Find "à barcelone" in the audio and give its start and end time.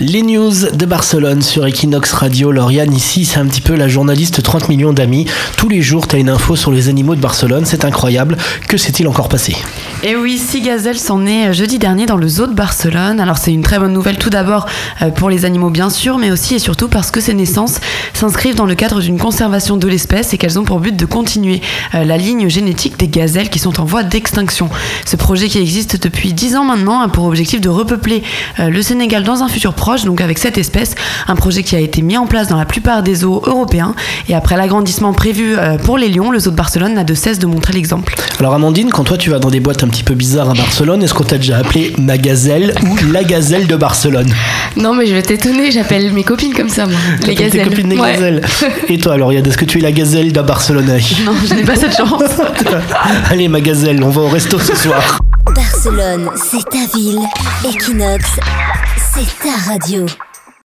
40.50-41.02